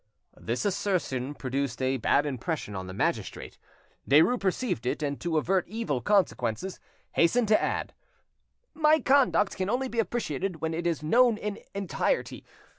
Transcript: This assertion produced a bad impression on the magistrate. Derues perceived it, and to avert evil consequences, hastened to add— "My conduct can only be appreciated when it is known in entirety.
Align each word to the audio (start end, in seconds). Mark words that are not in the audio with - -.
This 0.39 0.65
assertion 0.65 1.35
produced 1.35 1.79
a 1.79 1.97
bad 1.97 2.25
impression 2.25 2.75
on 2.75 2.87
the 2.87 2.91
magistrate. 2.93 3.59
Derues 4.09 4.39
perceived 4.39 4.87
it, 4.87 5.03
and 5.03 5.21
to 5.21 5.37
avert 5.37 5.67
evil 5.67 6.01
consequences, 6.01 6.79
hastened 7.11 7.49
to 7.49 7.61
add— 7.61 7.93
"My 8.73 8.99
conduct 8.99 9.55
can 9.55 9.69
only 9.69 9.89
be 9.89 9.99
appreciated 9.99 10.59
when 10.59 10.73
it 10.73 10.87
is 10.87 11.03
known 11.03 11.37
in 11.37 11.59
entirety. 11.75 12.43